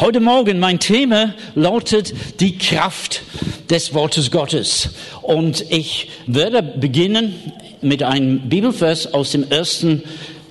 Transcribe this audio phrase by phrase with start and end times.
[0.00, 3.20] Heute Morgen mein Thema lautet die Kraft
[3.68, 4.88] des Wortes Gottes.
[5.20, 7.34] Und ich werde beginnen
[7.82, 10.02] mit einem Bibelvers aus dem ersten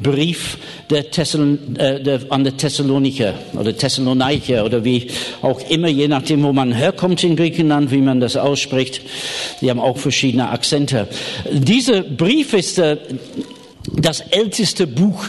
[0.01, 0.59] Brief
[0.91, 5.07] der Thessalon, äh, der, an der Thessaloniker oder Thessaloniker oder wie
[5.41, 9.01] auch immer, je nachdem, wo man herkommt in Griechenland, wie man das ausspricht.
[9.61, 11.07] Die haben auch verschiedene Akzente.
[11.51, 12.97] Dieser Brief ist äh,
[13.95, 15.25] das älteste Buch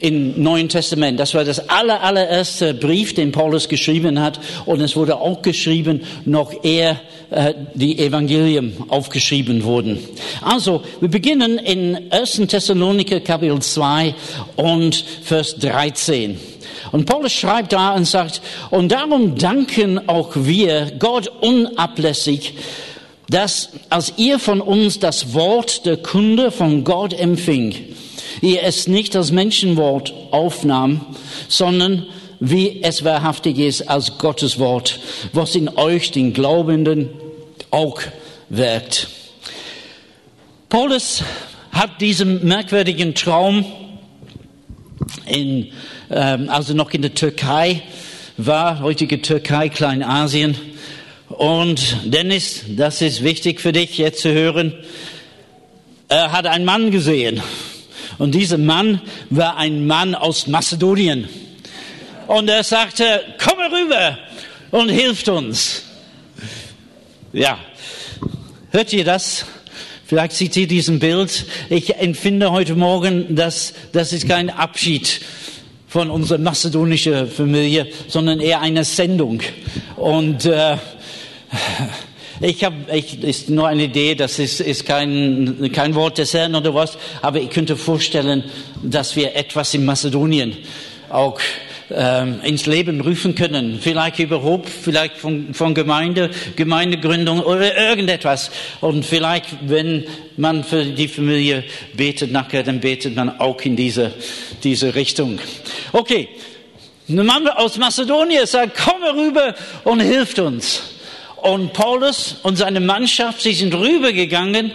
[0.00, 1.20] im Neuen Testament.
[1.20, 4.40] Das war das aller, allererste Brief, den Paulus geschrieben hat.
[4.64, 6.98] Und es wurde auch geschrieben, noch ehe
[7.30, 9.98] äh, die Evangelien aufgeschrieben wurden.
[10.40, 12.42] Also, wir beginnen in 1.
[12.48, 14.14] Thessaloniker Kapitel 2
[14.56, 16.40] und Vers 13.
[16.92, 22.54] Und Paulus schreibt da und sagt, und darum danken auch wir Gott unablässig,
[23.28, 27.74] dass als ihr von uns das Wort der Kunde von Gott empfing,
[28.40, 31.04] ihr es nicht als Menschenwort aufnahm,
[31.48, 32.06] sondern
[32.40, 34.98] wie es wahrhaftig ist als Gottes Wort,
[35.32, 37.10] was in euch, den Glaubenden,
[37.70, 38.00] auch
[38.48, 39.08] wirkt.
[40.68, 41.22] Paulus
[41.70, 43.64] hat diesen merkwürdigen Traum
[45.26, 45.72] in,
[46.10, 47.82] ähm, also noch in der Türkei
[48.36, 50.56] war, heutige Türkei, Kleinasien.
[51.28, 54.74] Und Dennis, das ist wichtig für dich jetzt zu hören.
[56.08, 57.40] Er hat einen Mann gesehen
[58.18, 61.28] und dieser Mann war ein Mann aus Mazedonien.
[62.26, 64.18] Und er sagte, komm rüber
[64.70, 65.82] und hilft uns.
[67.32, 67.58] Ja,
[68.70, 69.44] hört ihr das?
[70.06, 71.46] Vielleicht seht ihr diesen Bild.
[71.68, 75.20] Ich empfinde heute Morgen, dass das ist kein Abschied
[75.86, 79.40] von unserer mazedonischen Familie, sondern eher eine Sendung.
[79.96, 80.76] Und äh,
[82.40, 86.54] ich habe, ich, ist nur eine Idee, das ist, ist kein, kein Wort des Herrn
[86.54, 88.44] oder was, aber ich könnte vorstellen,
[88.82, 90.56] dass wir etwas in Mazedonien
[91.10, 91.38] auch
[91.92, 93.78] ähm, ins Leben rufen können.
[93.80, 98.50] Vielleicht überhaupt, vielleicht von, von Gemeinde, Gemeindegründung oder irgendetwas.
[98.80, 100.04] Und vielleicht, wenn
[100.36, 104.12] man für die Familie betet nachher, dann betet man auch in diese,
[104.62, 105.38] diese Richtung.
[105.92, 106.28] Okay.
[107.08, 110.89] Ein Mann aus Mazedonien sagt, komm rüber und hilft uns.
[111.42, 114.72] Und Paulus und seine Mannschaft, sie sind rübergegangen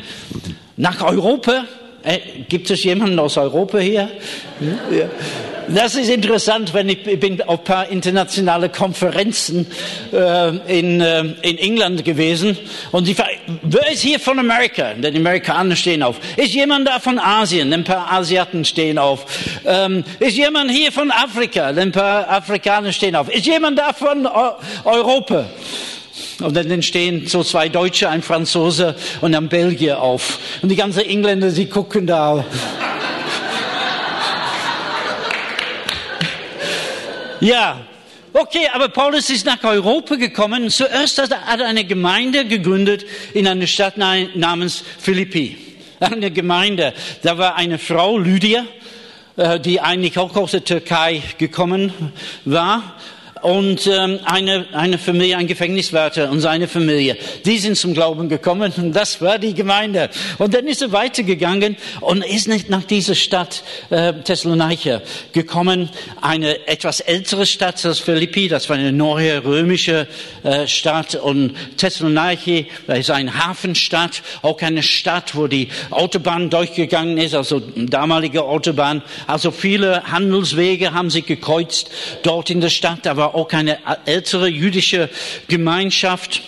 [0.78, 1.66] nach Europa.
[2.04, 4.10] Äh, gibt es jemanden aus Europa hier?
[4.92, 5.10] Ja.
[5.68, 9.66] Das ist interessant, wenn ich, ich bin auf ein paar internationale Konferenzen
[10.14, 12.56] äh, in, äh, in England gewesen
[12.92, 13.16] und die
[13.64, 14.94] wer ist hier von Amerika?
[14.94, 16.18] Denn die Amerikaner stehen auf.
[16.38, 17.74] Ist jemand da von Asien?
[17.74, 19.26] Ein paar Asiaten stehen auf.
[19.66, 21.68] Ähm, ist jemand hier von Afrika?
[21.68, 23.34] Ein paar Afrikaner stehen auf.
[23.34, 24.28] Ist jemand da von
[24.84, 25.46] Europa?
[26.42, 30.40] Und dann stehen so zwei Deutsche, ein Franzose und ein Belgier auf.
[30.62, 32.46] Und die ganzen Engländer, sie gucken da.
[37.40, 37.82] ja,
[38.34, 40.70] okay, aber Paulus ist nach Europa gekommen.
[40.70, 45.58] Zuerst hat er eine Gemeinde gegründet in einer Stadt namens Philippi.
[46.00, 46.94] Eine Gemeinde.
[47.24, 48.66] Da war eine Frau, Lydia,
[49.38, 51.94] äh, die eigentlich auch aus der Türkei gekommen
[52.44, 52.96] war
[53.46, 58.74] und ähm, eine, eine Familie, ein Gefängniswärter und seine Familie, die sind zum Glauben gekommen
[58.76, 60.10] und das war die Gemeinde.
[60.40, 63.62] Und dann ist er weitergegangen und ist nicht nach dieser Stadt
[63.92, 64.98] äh, Thessaloniki
[65.32, 65.90] gekommen,
[66.22, 70.08] eine etwas ältere Stadt als Philippi, das war eine neue römische
[70.42, 71.14] äh, Stadt.
[71.14, 78.44] Und Thessaloniki ist eine Hafenstadt, auch eine Stadt, wo die Autobahn durchgegangen ist, also damalige
[78.44, 81.92] Autobahn, also viele Handelswege haben sich gekreuzt
[82.24, 85.10] dort in der Stadt, da war auch eine ältere jüdische
[85.48, 86.42] Gemeinschaft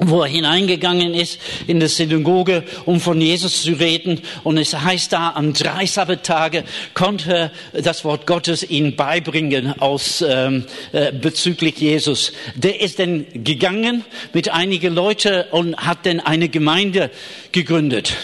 [0.00, 4.20] wo er hineingegangen ist in die Synagoge, um von Jesus zu reden.
[4.42, 10.24] Und es heißt da, am drei Sabbatage konnte er das Wort Gottes ihn beibringen aus,
[10.26, 12.32] ähm, äh, bezüglich Jesus.
[12.54, 17.10] Der ist dann gegangen mit einigen Leuten und hat dann eine Gemeinde
[17.52, 18.16] gegründet.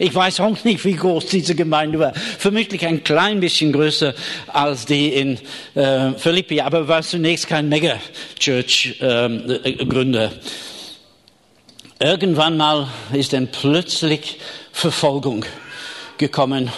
[0.00, 2.14] Ich weiß auch nicht, wie groß diese Gemeinde war.
[2.14, 4.14] Vermutlich ein klein bisschen größer
[4.46, 5.38] als die in
[5.74, 10.24] äh, Philippi, aber war zunächst kein Mega-Church-Gründer.
[10.24, 10.30] Ähm,
[12.02, 14.38] Irgendwann mal ist dann plötzlich
[14.72, 15.44] Verfolgung
[16.16, 16.70] gekommen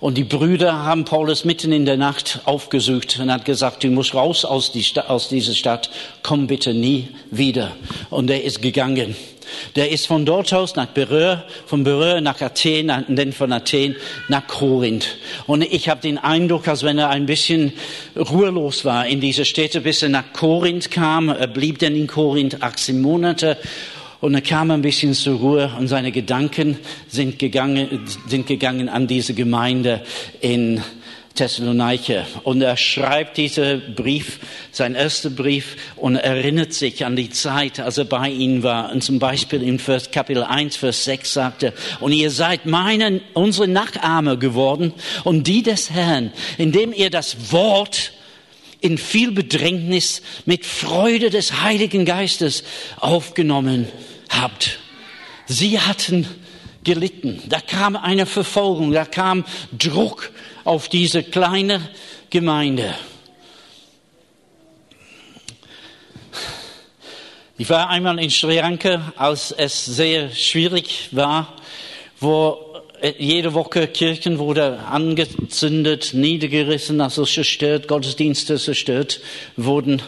[0.00, 4.14] und die Brüder haben Paulus mitten in der Nacht aufgesucht und hat gesagt, du musst
[4.14, 5.88] raus aus, die aus dieser Stadt,
[6.22, 7.74] komm bitte nie wieder.
[8.10, 9.16] Und er ist gegangen.
[9.76, 13.96] Der ist von dort aus nach Beröa, von Beröa nach Athen dann von Athen
[14.28, 15.16] nach Korinth.
[15.46, 17.72] Und ich habe den Eindruck, als wenn er ein bisschen
[18.16, 21.28] ruhelos war in dieser Städte, bis er nach Korinth kam.
[21.28, 23.56] Er blieb dann in Korinth 18 Monate.
[24.20, 29.06] Und er kam ein bisschen zur Ruhe und seine Gedanken sind gegangen, sind gegangen an
[29.06, 30.02] diese Gemeinde
[30.40, 30.82] in
[31.38, 32.26] Thessalonicher.
[32.42, 34.40] Und er schreibt diesen Brief,
[34.72, 38.90] sein erster Brief, und erinnert sich an die Zeit, als er bei ihnen war.
[38.90, 43.68] Und zum Beispiel in Vers, Kapitel 1, Vers 6 sagte, und ihr seid meine, unsere
[43.68, 44.92] Nachahmer geworden
[45.22, 48.12] und die des Herrn, indem ihr das Wort
[48.80, 52.64] in viel Bedrängnis mit Freude des Heiligen Geistes
[52.98, 53.86] aufgenommen
[54.28, 54.80] habt.
[55.46, 56.26] Sie hatten
[56.82, 57.42] gelitten.
[57.48, 59.44] Da kam eine Verfolgung, da kam
[59.76, 60.32] Druck
[60.68, 61.80] auf diese kleine
[62.28, 62.94] Gemeinde.
[67.56, 71.56] Ich war einmal in Sri Lanka, als es sehr schwierig war,
[72.20, 72.58] wo
[73.16, 79.20] jede Woche Kirchen wurde angezündet, niedergerissen, also zerstört, Gottesdienste zerstört
[79.56, 80.02] wurden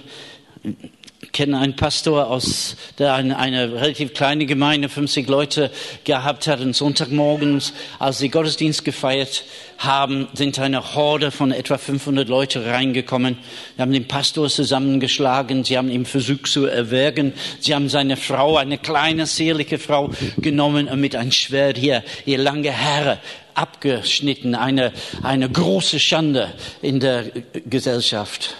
[1.32, 5.70] kenne einen Pastor aus, der eine, eine relativ kleine Gemeinde, 50 Leute
[6.04, 6.60] gehabt hat.
[6.60, 9.44] Und Sonntagmorgens, als sie Gottesdienst gefeiert
[9.78, 13.38] haben, sind eine Horde von etwa 500 Leute reingekommen.
[13.76, 15.64] Sie haben den Pastor zusammengeschlagen.
[15.64, 17.32] Sie haben ihn versucht zu erwürgen.
[17.60, 22.38] Sie haben seine Frau, eine kleine, zierliche Frau, genommen und mit einem Schwert hier, ihr
[22.38, 23.18] lange Haare
[23.54, 24.54] abgeschnitten.
[24.54, 24.92] Eine,
[25.22, 27.30] eine große Schande in der
[27.66, 28.56] Gesellschaft.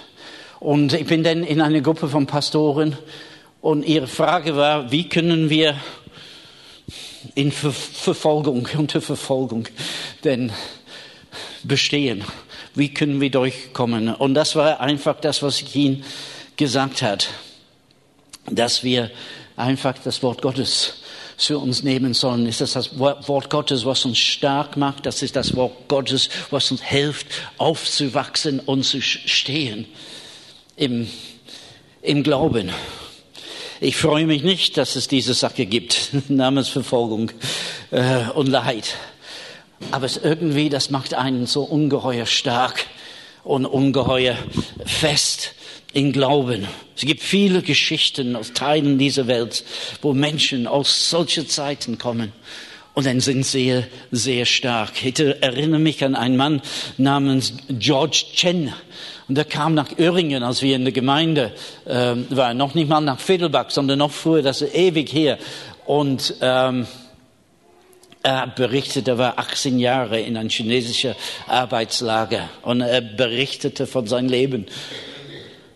[0.60, 2.94] Und ich bin dann in eine Gruppe von Pastoren
[3.62, 5.74] und ihre Frage war, wie können wir
[7.34, 9.66] in Ver Verfolgung, unter Verfolgung
[10.22, 10.52] denn
[11.62, 12.24] bestehen?
[12.74, 14.14] Wie können wir durchkommen?
[14.14, 16.04] Und das war einfach das, was ich ihnen
[16.58, 17.30] gesagt hat,
[18.50, 19.10] dass wir
[19.56, 21.02] einfach das Wort Gottes
[21.38, 22.46] für uns nehmen sollen.
[22.46, 25.06] Ist das das Wort Gottes, was uns stark macht?
[25.06, 29.86] Das ist das Wort Gottes, was uns hilft, aufzuwachsen und zu stehen
[30.80, 31.06] im,
[32.00, 32.70] im Glauben.
[33.80, 37.30] Ich freue mich nicht, dass es diese Sache gibt, Namensverfolgung
[37.90, 38.96] äh, und Leid.
[39.90, 42.86] Aber es irgendwie, das macht einen so ungeheuer stark
[43.44, 44.36] und ungeheuer
[44.84, 45.54] fest
[45.92, 46.66] im Glauben.
[46.96, 49.64] Es gibt viele Geschichten aus Teilen dieser Welt,
[50.00, 52.32] wo Menschen aus solchen Zeiten kommen
[52.94, 55.04] und dann sind sie sehr stark.
[55.04, 56.60] Ich erinnere mich an einen Mann
[56.98, 58.72] namens George Chen.
[59.30, 61.52] Und der kam nach Öhringen, als wir in der Gemeinde
[61.84, 62.56] äh, waren.
[62.56, 65.38] Noch nicht mal nach Fiddelbach, sondern noch früher, das ist ewig her.
[65.86, 66.88] Und ähm,
[68.24, 71.14] er berichtete, er war 18 Jahre in ein chinesischer
[71.46, 72.48] Arbeitslager.
[72.62, 74.66] Und er berichtete von seinem Leben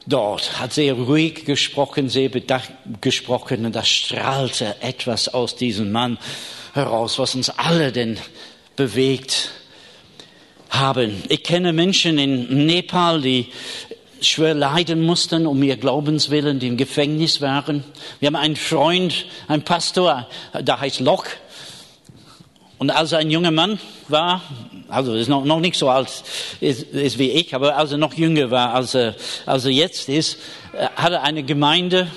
[0.04, 3.66] dort, hat sehr ruhig gesprochen, sehr bedacht gesprochen.
[3.66, 6.18] Und da strahlte etwas aus diesem Mann
[6.72, 8.18] heraus, was uns alle denn
[8.74, 9.52] bewegt
[10.78, 11.22] haben.
[11.28, 13.48] Ich kenne Menschen in Nepal, die
[14.20, 17.84] schwer leiden mussten um ihr Glaubenswillen, die im Gefängnis waren.
[18.20, 20.26] Wir haben einen Freund, einen Pastor,
[20.58, 21.30] der heißt Locke.
[22.78, 23.78] Und als er ein junger Mann
[24.08, 24.42] war,
[24.88, 26.08] also ist noch, noch nicht so alt
[26.60, 29.14] ist, ist wie ich, aber als er noch jünger war, als er,
[29.46, 30.38] als er jetzt ist,
[30.72, 32.08] äh, hat er eine Gemeinde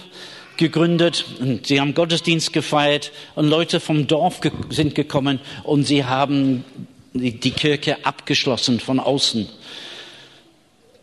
[0.58, 6.04] gegründet und sie haben Gottesdienst gefeiert und Leute vom Dorf ge sind gekommen und sie
[6.04, 6.66] haben
[7.20, 9.48] die Kirche abgeschlossen von außen.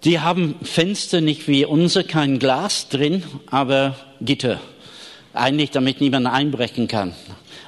[0.04, 4.60] Die haben Fenster nicht wie unser, kein Glas drin, aber Gitter.
[5.32, 7.14] Eigentlich, damit niemand einbrechen kann.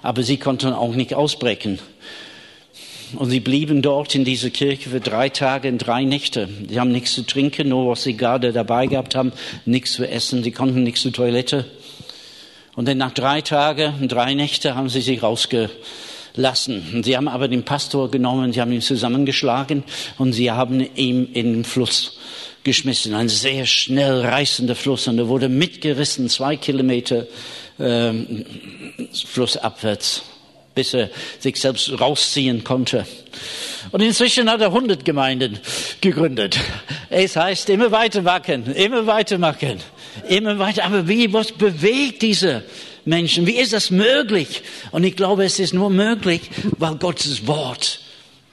[0.03, 1.79] Aber sie konnten auch nicht ausbrechen.
[3.15, 6.49] Und sie blieben dort in dieser Kirche für drei Tage und drei Nächte.
[6.69, 9.33] Sie haben nichts zu trinken, nur was sie gerade dabei gehabt haben,
[9.65, 10.43] nichts zu essen.
[10.43, 11.65] Sie konnten nichts zur Toilette.
[12.75, 15.71] Und dann nach drei Tagen drei Nächte haben sie sich rausge
[16.37, 17.03] lassen.
[17.03, 19.85] Sie haben aber den Pastor genommen, sie haben ihn zusammengeschlagen
[20.19, 22.19] und sie haben ihn in den Fluss
[22.65, 23.15] geschmissen.
[23.15, 27.27] Ein sehr schnell reißender Fluss und er wurde mitgerissen, zwei Kilometer
[27.79, 28.13] äh,
[29.13, 30.23] flussabwärts,
[30.75, 33.07] bis er sich selbst rausziehen konnte.
[33.93, 35.59] Und inzwischen hat er 100 Gemeinden
[36.01, 36.59] gegründet.
[37.09, 39.79] Es heißt, immer weiter wachsen, immer weiter machen,
[40.29, 40.85] immer weiter.
[40.85, 42.65] Aber wie, was bewegt diese
[43.07, 43.47] Menschen.
[43.47, 44.63] Wie ist das möglich?
[44.91, 46.43] Und ich glaube, es ist nur möglich,
[46.77, 48.01] weil Gottes Wort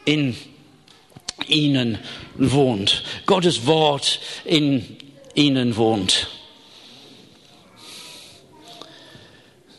[0.05, 0.38] in
[1.48, 1.98] ihnen
[2.36, 3.03] wohnt.
[3.25, 4.98] Gottes Wort in
[5.36, 6.27] ihnen wohnt.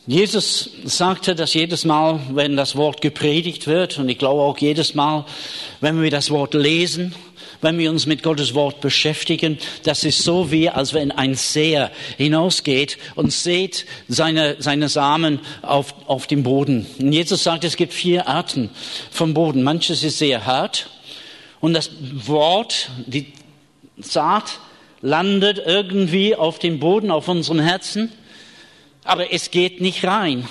[0.07, 4.93] Jesus sagte, dass jedes Mal, wenn das Wort gepredigt wird, und ich glaube auch jedes
[4.93, 5.25] Mal,
[5.81, 7.15] wenn wir das Wort lesen,
[7.65, 11.91] wenn wir uns mit Gottes Wort beschäftigen, das ist so wie, als wenn ein Seher
[12.15, 16.85] hinausgeht und sät seine, seine Samen auf, auf dem Boden.
[16.99, 18.69] Und Jesus sagt, es gibt vier Arten
[19.09, 19.63] vom Boden.
[19.63, 20.91] Manches ist sehr hart
[21.59, 21.89] und das
[22.27, 23.33] Wort, die
[23.97, 24.59] Saat,
[25.01, 28.11] landet irgendwie auf dem Boden, auf unserem Herzen,
[29.03, 30.47] aber es geht nicht rein.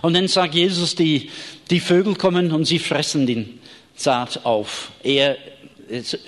[0.00, 1.30] Und dann sagt Jesus, die,
[1.68, 3.58] die Vögel kommen und sie fressen den
[3.94, 4.90] Saat auf.
[5.02, 5.36] Er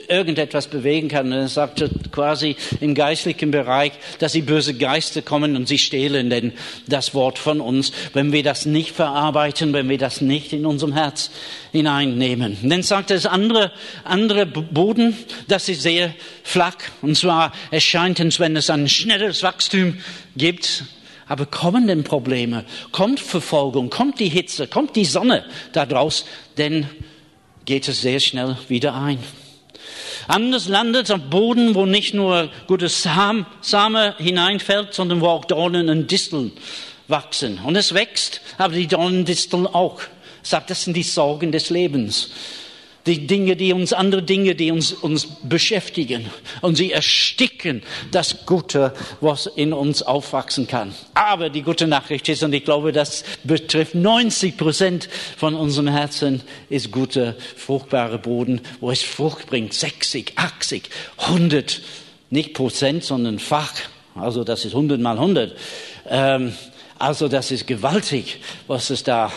[0.08, 1.32] irgendetwas bewegen kann.
[1.32, 6.52] Er sagte quasi im geistlichen Bereich, dass die böse Geister kommen und sie stehlen denn
[6.86, 10.92] das Wort von uns, wenn wir das nicht verarbeiten, wenn wir das nicht in unserem
[10.92, 11.30] Herz
[11.72, 12.56] hineinnehmen.
[12.62, 13.72] Und dann sagt das andere,
[14.04, 15.16] andere Boden,
[15.48, 16.76] das ist sehr flach.
[17.02, 19.98] Und zwar erscheint es, wenn es ein schnelles Wachstum
[20.36, 20.84] gibt,
[21.26, 26.24] aber kommen denn Probleme, kommt Verfolgung, kommt die Hitze, kommt die Sonne daraus,
[26.56, 26.86] denn
[27.66, 29.18] geht es sehr schnell wieder ein.
[30.28, 35.88] Anders landet auf Boden, wo nicht nur gutes Sam, Same hineinfällt, sondern wo auch Dornen
[35.88, 36.52] und Disteln
[37.08, 37.58] wachsen.
[37.64, 40.02] Und es wächst, aber die Dornen und Disteln auch.
[40.42, 42.30] Sagt, das sind die Sorgen des Lebens
[43.08, 46.26] die Dinge, die uns, andere Dinge, die uns, uns beschäftigen.
[46.60, 50.94] Und sie ersticken das Gute, was in uns aufwachsen kann.
[51.14, 56.42] Aber die gute Nachricht ist, und ich glaube, das betrifft 90 Prozent von unserem Herzen,
[56.68, 59.72] ist guter, fruchtbarer Boden, wo es Frucht bringt.
[59.72, 61.80] 60, 80, 100,
[62.30, 63.72] nicht Prozent, sondern Fach.
[64.14, 65.56] Also das ist 100 mal 100.
[66.08, 66.52] Ähm,
[66.98, 69.32] also das ist gewaltig, was es da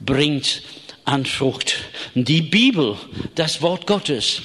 [0.00, 0.62] bringt
[1.06, 1.76] an Frucht.
[2.14, 2.96] Die Bibel,
[3.34, 4.42] das Wort Gottes.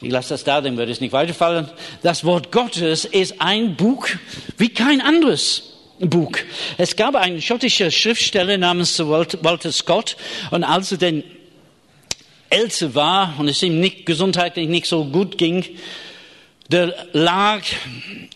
[0.00, 1.68] Ich lasse das da, dann würde es nicht weiterfallen.
[2.02, 4.08] Das Wort Gottes ist ein Buch
[4.56, 5.64] wie kein anderes.
[5.98, 6.32] Buch.
[6.76, 10.16] Es gab einen schottischen Schriftsteller namens Walter Scott
[10.52, 11.24] und als er denn
[12.50, 15.64] älter war und es ihm nicht gesundheitlich nicht so gut ging,
[16.68, 17.62] der lag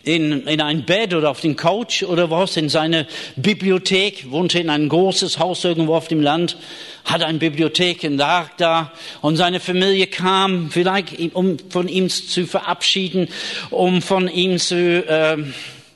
[0.03, 4.71] in, in ein Bett oder auf dem Couch oder was in seiner Bibliothek, wohnte in
[4.71, 6.57] ein großes Haus irgendwo auf dem Land,
[7.05, 8.91] hat eine Bibliothek und lag da.
[9.21, 13.27] Und seine Familie kam vielleicht, um von ihm zu verabschieden,
[13.69, 15.37] um von ihm zu, äh,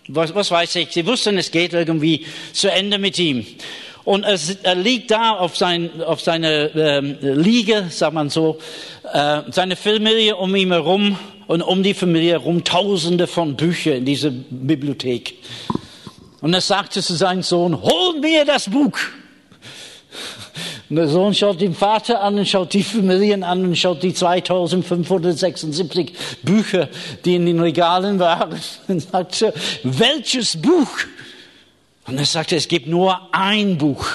[0.07, 3.47] was, was weiß ich, sie wussten, es geht irgendwie zu Ende mit ihm.
[4.03, 8.59] Und es, er liegt da auf, sein, auf seiner ähm, Liege, sagt man so,
[9.11, 11.17] äh, seine Familie um ihn herum
[11.47, 15.35] und um die Familie herum Tausende von Büchern in dieser Bibliothek.
[16.41, 18.97] Und er sagte zu seinem Sohn, hol mir das Buch.
[20.89, 24.13] Und der Sohn schaut den Vater an und schaut die Familien an und schaut die
[24.13, 26.13] 2576
[26.43, 26.87] Bücher,
[27.25, 30.89] die in den Regalen waren und sagte, welches Buch?
[32.05, 34.07] Und er sagte, es gibt nur ein Buch,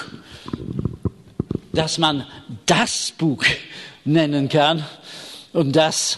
[1.73, 2.25] das man
[2.65, 3.43] das Buch
[4.03, 4.83] nennen kann.
[5.51, 6.17] Und das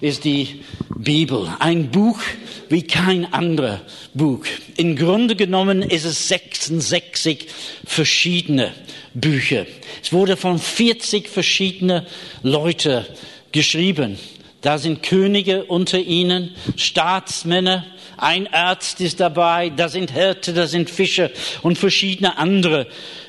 [0.00, 0.60] ist die
[0.94, 1.48] Bibel.
[1.58, 2.20] Ein Buch
[2.68, 3.80] wie kein anderer
[4.14, 4.44] Buch.
[4.76, 7.46] Im Grunde genommen ist es 66
[7.84, 8.72] verschiedene
[9.14, 9.66] Bücher.
[10.02, 12.06] Es wurde von 40 verschiedenen
[12.42, 13.04] Leuten
[13.52, 14.18] geschrieben.
[14.60, 17.86] Da sind Könige unter ihnen, Staatsmänner,
[18.16, 21.30] ein Arzt ist dabei, da sind Hirte, da sind Fischer
[21.62, 22.86] und verschiedene andere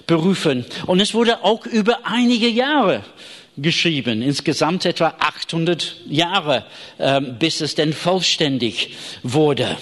[0.07, 0.65] Berufe.
[0.85, 3.03] Und es wurde auch über einige Jahre
[3.57, 6.65] geschrieben, insgesamt etwa 800 Jahre,
[6.97, 9.77] äh, bis es denn vollständig wurde.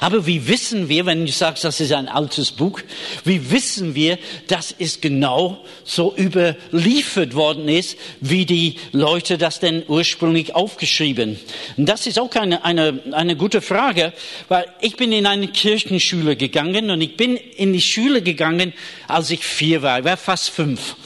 [0.00, 2.80] Aber wie wissen wir, wenn du sagst, das ist ein altes Buch,
[3.24, 9.82] wie wissen wir, dass es genau so überliefert worden ist, wie die Leute das denn
[9.86, 11.38] ursprünglich aufgeschrieben?
[11.76, 14.12] Und das ist auch eine, eine, eine gute Frage,
[14.48, 18.72] weil ich bin in eine Kirchenschule gegangen und ich bin in die Schule gegangen,
[19.06, 20.00] als ich vier war.
[20.00, 20.96] Ich war fast fünf.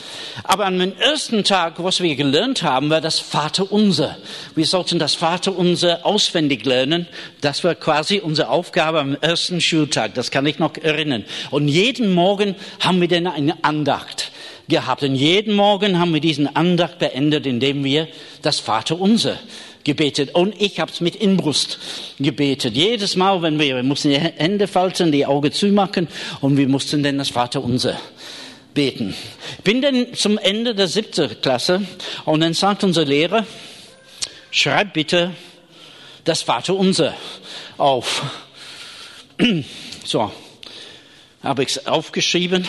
[0.44, 4.16] Aber an dem ersten Tag, was wir gelernt haben, war das Vaterunser.
[4.54, 7.06] Wir sollten das Vaterunser auswendig lernen.
[7.40, 10.14] Das war quasi unsere Aufgabe am ersten Schultag.
[10.14, 11.24] Das kann ich noch erinnern.
[11.50, 14.32] Und jeden Morgen haben wir dann eine Andacht
[14.68, 15.02] gehabt.
[15.02, 18.08] Und jeden Morgen haben wir diesen Andacht beendet, indem wir
[18.42, 19.38] das Vaterunser
[19.84, 20.34] gebetet.
[20.34, 21.78] Und ich habe es mit Inbrust
[22.18, 22.74] gebetet.
[22.74, 26.08] Jedes Mal, wenn wir, wir mussten die Hände falten, die Augen zumachen
[26.40, 27.98] und wir mussten dann das Vaterunser
[28.74, 29.14] beten.
[29.64, 31.82] Bin dann zum Ende der siebten Klasse
[32.24, 33.44] und dann sagt unser Lehrer,
[34.50, 35.32] schreib bitte
[36.24, 37.14] das Vaterunser
[37.78, 38.22] auf.
[40.04, 40.32] So,
[41.42, 42.66] habe ich es aufgeschrieben,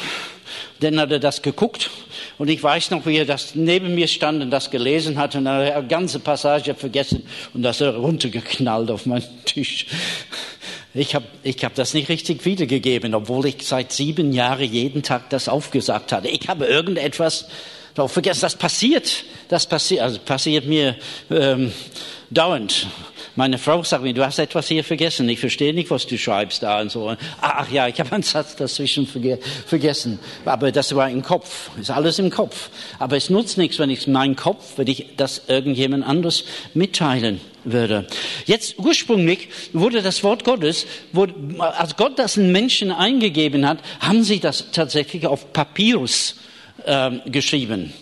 [0.80, 1.90] dann hat er das geguckt
[2.38, 5.46] und ich weiß noch, wie er das neben mir stand und das gelesen hat und
[5.46, 9.88] dann hat er eine ganze Passage vergessen und das er runtergeknallt auf meinen Tisch.
[10.94, 15.30] Ich habe ich hab das nicht richtig wiedergegeben, obwohl ich seit sieben Jahren jeden Tag
[15.32, 16.28] das aufgesagt hatte.
[16.28, 17.48] Ich habe irgendetwas
[17.96, 18.42] darauf vergessen.
[18.42, 20.96] Das passiert, das passiert, also passiert mir
[21.32, 21.72] ähm,
[22.30, 22.88] dauernd.
[23.36, 25.28] Meine Frau sagt mir, du hast etwas hier vergessen.
[25.28, 27.16] Ich verstehe nicht, was du schreibst da und so.
[27.42, 30.20] Ach ja, ich habe einen Satz dazwischen verge vergessen.
[30.46, 31.72] Aber das war im Kopf.
[31.80, 32.70] Ist alles im Kopf.
[33.00, 36.44] Aber es nutzt nichts, wenn ich meinen Kopf, wenn ich das irgendjemand anderes
[36.76, 38.06] mitteilen würde.
[38.46, 44.24] Jetzt ursprünglich wurde das Wort Gottes, wurde, als Gott das in Menschen eingegeben hat, haben
[44.24, 46.36] sie das tatsächlich auf Papyrus
[46.86, 47.94] äh, geschrieben.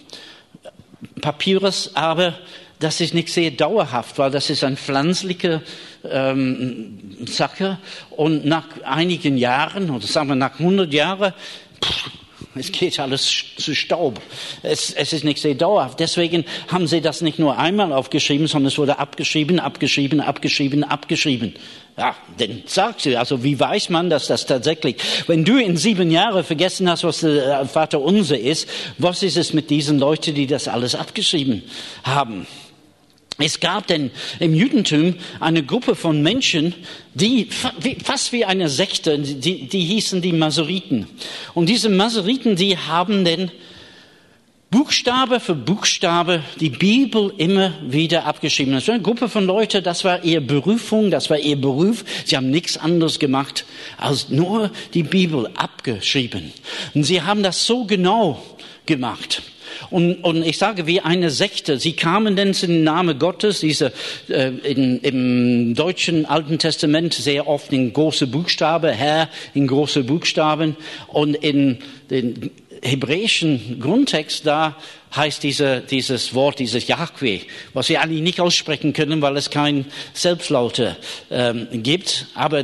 [1.22, 2.34] Papyrus, aber
[2.82, 5.62] das ist nicht sehr dauerhaft, weil das ist eine pflanzliche
[6.04, 7.78] ähm, Sache.
[8.10, 11.34] Und nach einigen Jahren, oder sagen wir nach 100 Jahren,
[12.56, 14.20] es geht alles zu Staub.
[14.62, 16.00] Es, es ist nicht sehr dauerhaft.
[16.00, 21.54] Deswegen haben sie das nicht nur einmal aufgeschrieben, sondern es wurde abgeschrieben, abgeschrieben, abgeschrieben, abgeschrieben.
[21.98, 24.98] Ja, denn sagst du, also wie weiß man, dass das tatsächlich,
[25.28, 29.54] wenn du in sieben Jahren vergessen hast, was der Vater unser ist, was ist es
[29.54, 31.64] mit diesen Leuten, die das alles abgeschrieben
[32.04, 32.48] haben?
[33.38, 36.76] Es gab denn im Judentum eine Gruppe von Menschen,
[37.14, 37.50] die
[38.04, 41.08] fast wie eine Sekte, die, die hießen die Masoriten.
[41.54, 43.52] Und diese Masoriten, die haben denn
[44.72, 48.74] Buchstabe für Buchstabe die Bibel immer wieder abgeschrieben.
[48.74, 52.06] Das war eine Gruppe von Leuten, das war ihre Berufung, das war ihr Beruf.
[52.24, 53.66] Sie haben nichts anderes gemacht,
[53.98, 56.54] als nur die Bibel abgeschrieben.
[56.94, 58.42] Und sie haben das so genau
[58.86, 59.42] gemacht.
[59.92, 61.78] Und, und ich sage wie eine Sekte.
[61.78, 63.92] Sie kamen denn zum Namen Gottes, diese
[64.30, 70.78] äh, in, im deutschen Alten Testament sehr oft in große Buchstaben, Herr in große Buchstaben
[71.08, 71.80] und in
[72.10, 74.76] den hebräischen Grundtext da
[75.16, 77.42] heißt diese, dieses Wort, dieses Yahweh,
[77.74, 80.96] was wir eigentlich nicht aussprechen können, weil es kein Selbstlaute
[81.30, 82.28] ähm, gibt.
[82.34, 82.64] Aber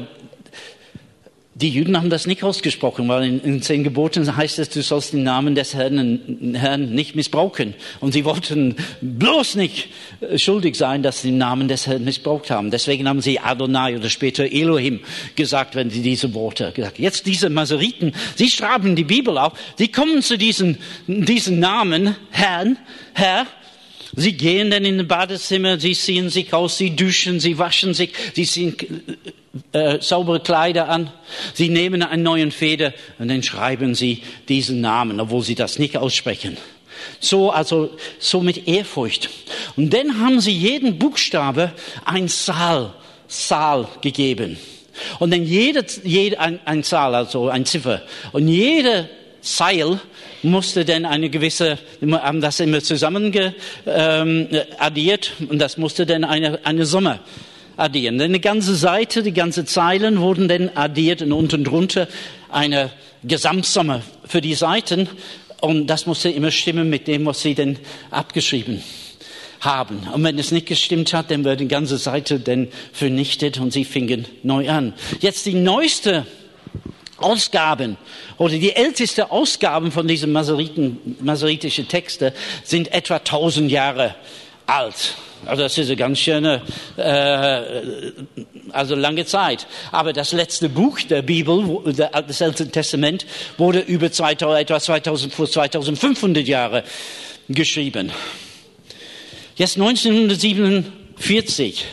[1.60, 5.14] die Juden haben das nicht ausgesprochen, weil in, in zehn Geboten heißt es, du sollst
[5.14, 7.74] den Namen des Herrn, Herrn nicht missbrauchen.
[8.00, 9.90] Und sie wollten bloß nicht
[10.36, 12.70] schuldig sein, dass sie den Namen des Herrn missbraucht haben.
[12.70, 15.00] Deswegen haben sie Adonai oder später Elohim
[15.36, 17.00] gesagt, wenn sie diese Worte gesagt.
[17.00, 22.78] Jetzt diese Maseriten, sie schreiben die Bibel auf, sie kommen zu diesen, diesen Namen Herrn,
[23.14, 23.48] Herr,
[24.20, 28.14] Sie gehen dann in ein Badezimmer, sie ziehen sich aus, sie duschen, sie waschen sich,
[28.34, 28.76] sie ziehen
[29.74, 31.12] äh, saubere Kleider an.
[31.54, 35.98] Sie nehmen einen neuen Feder und dann schreiben sie diesen Namen, obwohl sie das nicht
[35.98, 36.58] aussprechen.
[37.20, 39.30] So, also, so mit Ehrfurcht.
[39.76, 41.72] Und dann haben sie jeden Buchstabe
[42.04, 42.96] ein Saal,
[43.28, 44.58] Saal gegeben.
[45.20, 48.02] Und dann jede, jede ein, ein Zahl, also ein Ziffer.
[48.32, 49.10] Und jede
[49.42, 50.00] Seil
[50.44, 51.78] musste dann eine gewisse,
[52.12, 53.34] haben das immer zusammen
[53.86, 54.48] ähm,
[54.78, 57.20] addiert und das musste dann eine, eine Summe
[57.76, 58.18] addieren.
[58.18, 62.08] Denn die ganze Seite, die ganze Zeilen wurden dann addiert und unten drunter
[62.50, 62.92] eine
[63.24, 65.10] Gesamtsumme für die Seiten
[65.62, 67.78] und das musste immer stimmen mit dem, was sie denn
[68.12, 68.84] abgeschrieben
[69.60, 70.08] haben.
[70.14, 73.86] Und wenn es nicht gestimmt hat, dann wird die ganze Seite dann vernichtet und sie
[73.86, 74.94] fingen neu an.
[75.20, 76.26] Jetzt die neueste
[77.18, 77.98] Ausgaben
[78.38, 84.16] oder die älteste Ausgaben von diesen masoritischen Texte sind etwa 1000 Jahre
[84.66, 85.16] alt.
[85.46, 86.62] Also das ist eine ganz schöne,
[86.98, 88.12] äh,
[88.72, 89.68] also lange Zeit.
[89.92, 93.26] Aber das letzte Buch der Bibel, das Alte Testament,
[93.58, 96.84] wurde über 2000, etwa 2000, vor 2500 Jahre
[97.50, 98.12] geschrieben.
[99.56, 101.86] Jetzt 1947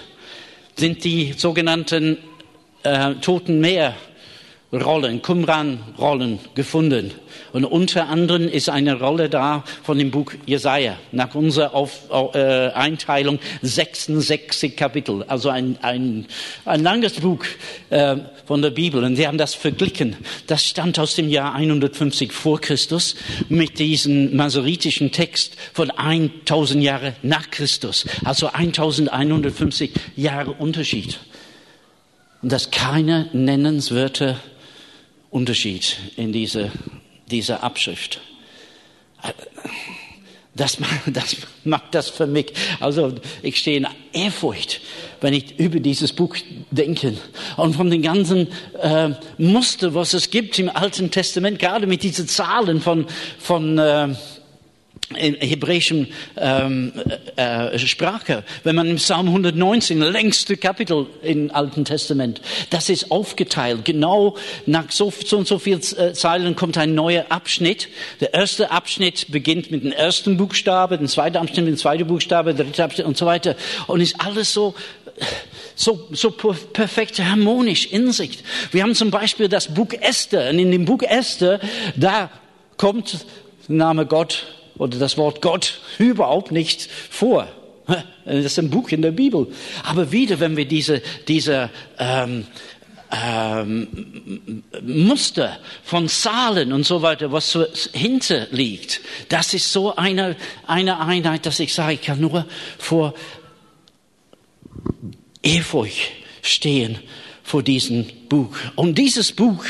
[0.77, 2.19] sind die sogenannten
[2.83, 3.95] äh, Toten Meer
[4.75, 7.13] Rollen, Qumran-Rollen gefunden.
[7.53, 10.99] Und unter anderem ist eine Rolle da von dem Buch Jesaja.
[11.13, 15.25] Nach unserer Auf, äh, Einteilung 66 Kapitel.
[15.29, 16.27] Also ein, ein,
[16.65, 17.45] ein langes Buch
[17.91, 19.05] äh, von der Bibel.
[19.05, 20.17] Und sie haben das verglichen.
[20.47, 23.15] Das stammt aus dem Jahr 150 vor Christus
[23.49, 28.07] mit diesem masoritischen Text von 1000 Jahre nach Christus.
[28.25, 31.21] Also 1150 Jahre Unterschied.
[32.43, 34.37] Und das keine nennenswerte
[35.35, 36.71] Unterschied in diese,
[37.29, 38.21] dieser Abschrift.
[40.55, 42.53] Das, das macht das für mich.
[42.79, 44.81] Also ich stehe in Ehrfurcht,
[45.21, 46.37] wenn ich über dieses Buch
[46.71, 47.15] denke
[47.57, 48.47] und von den ganzen
[48.81, 53.07] äh, Muster, was es gibt im Alten Testament, gerade mit diesen Zahlen von
[53.41, 54.15] von äh,
[55.17, 56.93] in hebräischen ähm,
[57.37, 58.43] äh, äh, Sprache.
[58.63, 62.41] Wenn man im Psalm 119, längste Kapitel im Alten Testament,
[62.71, 63.85] das ist aufgeteilt.
[63.85, 64.37] Genau
[64.67, 67.89] nach so, so und so viel äh, Zeilen kommt ein neuer Abschnitt.
[68.21, 72.55] Der erste Abschnitt beginnt mit dem ersten Buchstabe, der zweite Abschnitt mit dem zweiten Buchstabe,
[72.55, 73.57] der dritte Abschnitt und so weiter.
[73.87, 74.75] Und ist alles so
[75.77, 78.39] so, so perfekt harmonisch in sich.
[78.71, 80.51] Wir haben zum Beispiel das Buch Esther.
[80.51, 81.61] Und in dem Buch Esther,
[81.97, 82.31] da
[82.77, 83.25] kommt
[83.69, 84.45] der Name Gott
[84.77, 87.49] oder das Wort Gott überhaupt nicht vor.
[88.25, 89.49] Das ist ein Buch in der Bibel.
[89.85, 92.47] Aber wieder, wenn wir diese, diese ähm,
[93.11, 100.37] ähm, Muster von Zahlen und so weiter, was so hinter liegt, das ist so eine,
[100.67, 102.47] eine Einheit, dass ich sage, ich kann nur
[102.79, 103.15] vor
[105.43, 106.11] Ehrfurcht
[106.43, 106.99] stehen
[107.43, 108.49] vor diesem Buch.
[108.75, 109.65] Und dieses Buch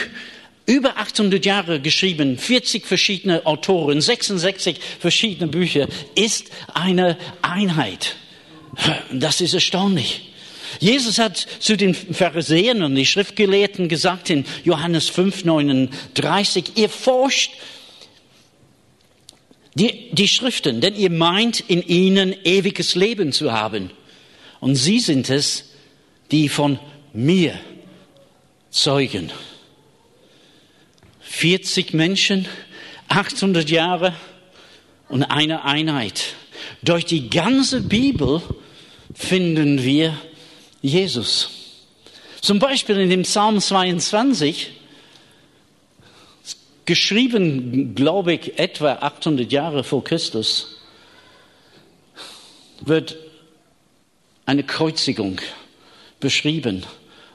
[0.66, 8.16] Über 800 Jahre geschrieben, 40 verschiedene Autoren, 66 verschiedene Bücher, ist eine Einheit.
[9.12, 10.33] Das ist erstaunlich.
[10.81, 17.53] Jesus hat zu den Pharisäern und die Schriftgelehrten gesagt in Johannes 5, 39, ihr forscht
[19.74, 23.90] die, die Schriften, denn ihr meint in ihnen ewiges Leben zu haben.
[24.61, 25.70] Und sie sind es,
[26.31, 26.79] die von
[27.12, 27.59] mir
[28.70, 29.31] zeugen.
[31.35, 32.47] 40 Menschen,
[33.09, 34.14] 800 Jahre
[35.09, 36.37] und eine Einheit.
[36.81, 38.40] Durch die ganze Bibel
[39.12, 40.16] finden wir
[40.81, 41.51] Jesus.
[42.40, 44.70] Zum Beispiel in dem Psalm 22,
[46.85, 50.79] geschrieben, glaube ich, etwa 800 Jahre vor Christus,
[52.81, 53.16] wird
[54.47, 55.40] eine Kreuzigung
[56.20, 56.85] beschrieben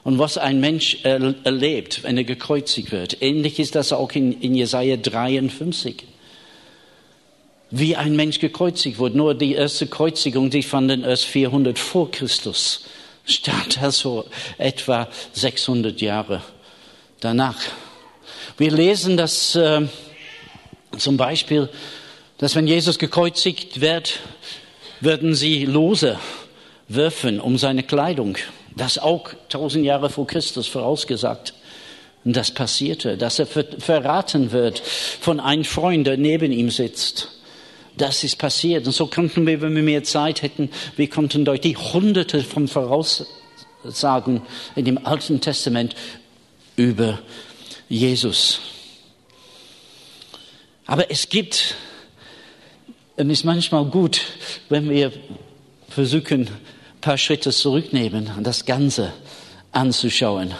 [0.02, 3.20] und was ein Mensch erlebt, wenn er gekreuzigt wird.
[3.20, 6.04] Ähnlich ist das auch in, in Jesaja 53.
[7.70, 9.16] Wie ein Mensch gekreuzigt wurde.
[9.16, 12.84] Nur die erste Kreuzigung, die fanden erst 400 vor Christus
[13.24, 14.24] statt, also
[14.58, 16.42] etwa 600 Jahre
[17.20, 17.60] danach.
[18.56, 19.86] Wir lesen das äh,
[20.98, 21.68] zum Beispiel,
[22.38, 24.18] dass wenn Jesus gekreuzigt wird,
[25.00, 26.18] werden sie Lose
[26.88, 28.36] werfen um seine Kleidung.
[28.80, 31.52] Das auch tausend Jahre vor Christus vorausgesagt.
[32.24, 37.28] Und das passierte, dass er verraten wird von einem Freund, der neben ihm sitzt.
[37.98, 38.86] Das ist passiert.
[38.86, 42.68] Und so konnten wir, wenn wir mehr Zeit hätten, wir konnten durch die Hunderte von
[42.68, 44.40] Voraussagen
[44.74, 45.94] in dem Alten Testament
[46.76, 47.18] über
[47.90, 48.60] Jesus.
[50.86, 51.76] Aber es gibt,
[53.16, 54.22] es ist manchmal gut,
[54.70, 55.12] wenn wir
[55.90, 56.48] versuchen,
[57.00, 59.12] paar Schritte zurücknehmen und das Ganze
[59.72, 60.54] anzuschauen.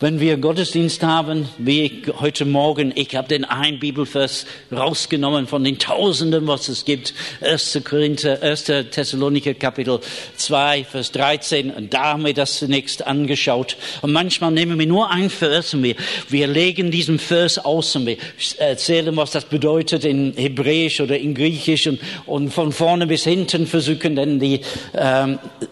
[0.00, 5.78] Wenn wir Gottesdienst haben, wie heute Morgen, ich habe den einen Bibelvers rausgenommen von den
[5.78, 7.14] Tausenden, was es gibt.
[7.40, 7.80] 1.
[7.84, 8.64] Korinther, 1.
[8.90, 10.00] Thessaloniker Kapitel
[10.36, 11.70] 2, Vers 13.
[11.70, 13.76] Und da haben wir das zunächst angeschaut.
[14.02, 15.94] Und manchmal nehmen wir nur einen Vers und wir,
[16.28, 18.16] wir legen diesen Vers aus und wir
[18.58, 23.68] erzählen, was das bedeutet in Hebräisch oder in Griechisch und, und von vorne bis hinten
[23.68, 24.60] versuchen dann die
[24.96, 25.66] ähm, äh,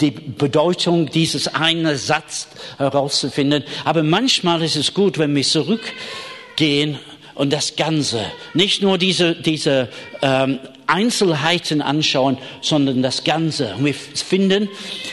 [0.00, 2.48] die Bedeutung dieses einen Satz
[2.78, 3.64] herauszufinden.
[3.84, 6.98] Aber manchmal ist es gut, wenn wir zurückgehen
[7.34, 9.88] und das Ganze, nicht nur diese, diese
[10.22, 13.74] ähm, Einzelheiten anschauen, sondern das Ganze.
[13.78, 14.68] Wir finden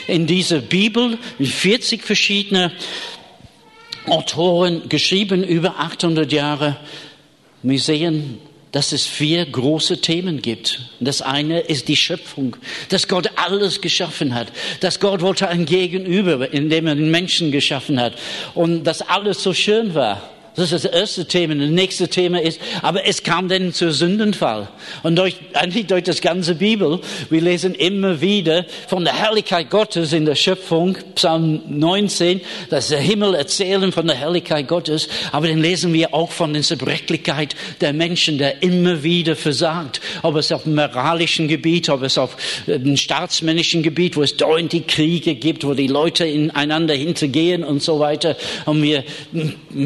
[0.06, 2.72] in dieser Bibel 40 verschiedene
[4.06, 6.76] Autoren geschrieben über 800 Jahre.
[7.62, 8.38] Wir sehen
[8.72, 10.80] dass es vier große Themen gibt.
[10.98, 12.56] Das eine ist die Schöpfung,
[12.88, 14.48] dass Gott alles geschaffen hat,
[14.80, 18.14] dass Gott wollte ein Gegenüber, indem er den Menschen geschaffen hat
[18.54, 20.28] und dass alles so schön war.
[20.54, 21.54] Das ist das erste Thema.
[21.54, 24.68] Das nächste Thema ist, aber es kam dann zur Sündenfall.
[25.02, 30.12] Und durch, eigentlich durch das ganze Bibel, wir lesen immer wieder von der Herrlichkeit Gottes
[30.12, 35.58] in der Schöpfung, Psalm 19, dass der Himmel erzählen von der Herrlichkeit Gottes, aber dann
[35.58, 40.00] lesen wir auch von der Zerbrechlichkeit der Menschen, der immer wieder versagt.
[40.22, 42.36] Ob es auf moralischen Gebiet, ob es auf
[42.66, 47.98] dem staatsmännischen Gebiet, wo es dauernd Kriege gibt, wo die Leute ineinander hintergehen und so
[47.98, 48.36] weiter.
[48.64, 49.04] Und wir,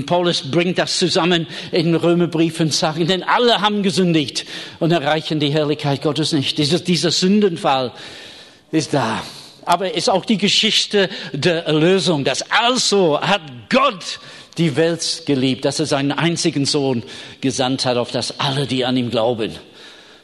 [0.06, 4.46] Paulus bringt das zusammen in Römerbrief und sagt, denn alle haben gesündigt
[4.80, 6.56] und erreichen die Herrlichkeit Gottes nicht.
[6.56, 7.92] Dieser, dieser Sündenfall
[8.72, 9.22] ist da.
[9.66, 12.24] Aber ist auch die Geschichte der Erlösung.
[12.24, 14.18] Das also hat Gott
[14.56, 17.02] die Welt geliebt, dass er seinen einzigen Sohn
[17.42, 19.52] gesandt hat, auf das alle, die an ihm glauben,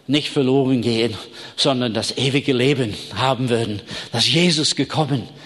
[0.07, 1.15] nicht verloren gehen,
[1.57, 5.43] sondern das ewige Leben haben würden, dass Jesus gekommen ist.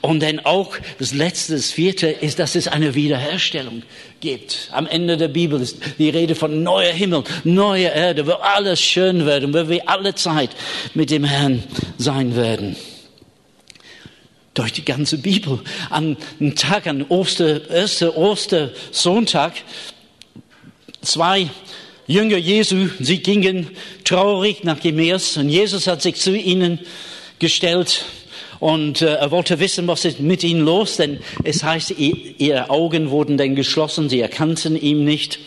[0.00, 3.82] Und dann auch das letzte, das vierte ist, dass es eine Wiederherstellung
[4.20, 4.68] gibt.
[4.72, 9.26] Am Ende der Bibel ist die Rede von neuer Himmel, neuer Erde, wo alles schön
[9.26, 10.50] wird und wo wir alle Zeit
[10.94, 11.62] mit dem Herrn
[11.98, 12.76] sein werden.
[14.54, 15.60] Durch die ganze Bibel.
[15.90, 19.52] An einem Tag, an Oster, erster Ostersonntag,
[21.02, 21.48] zwei
[22.06, 23.68] Jünger Jesu, sie gingen
[24.04, 26.80] traurig nach Emmaus und Jesus hat sich zu ihnen
[27.38, 28.04] gestellt
[28.60, 33.10] und äh, er wollte wissen, was ist mit ihnen los, denn es heißt, ihre Augen
[33.10, 35.38] wurden dann geschlossen, sie erkannten ihn nicht.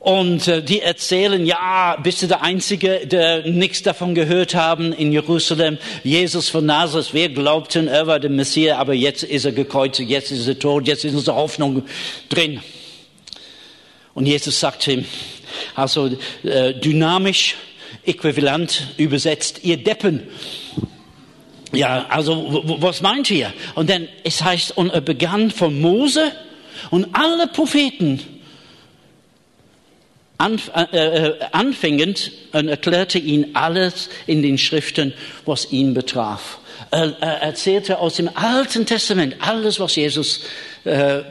[0.00, 5.12] Und äh, die erzählen, ja, bist du der Einzige, der nichts davon gehört haben in
[5.12, 5.78] Jerusalem.
[6.02, 10.32] Jesus von Nazareth, wir glaubten, er war der Messias, aber jetzt ist er gekreuzigt, jetzt
[10.32, 11.82] ist er tot, jetzt ist unsere Hoffnung
[12.28, 12.60] drin.
[14.14, 15.04] Und Jesus sagt ihm,
[15.74, 16.10] also
[16.42, 17.56] äh, dynamisch,
[18.04, 20.22] äquivalent übersetzt, ihr Deppen.
[21.76, 23.52] Ja, also was meint ihr?
[23.74, 26.32] Und dann, es heißt, und er begann von Mose
[26.90, 28.20] Und alle Propheten
[30.38, 35.14] anf äh, äh, anfängend und erklärte ihn alles in den Schriften,
[35.46, 36.58] was ihn betraf.
[36.90, 40.42] Er, er erzählte aus dem Alten Testament alles, was Jesus,
[40.84, 41.22] äh,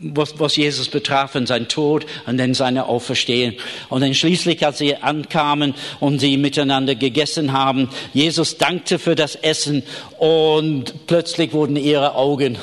[0.00, 3.54] was, was Jesus betraf und sein Tod und dann seine Auferstehung.
[3.88, 9.36] Und dann schließlich, als sie ankamen und sie miteinander gegessen haben, Jesus dankte für das
[9.36, 9.82] Essen
[10.18, 12.58] und plötzlich wurden ihre Augen